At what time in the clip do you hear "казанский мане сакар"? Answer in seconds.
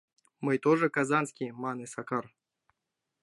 0.95-2.25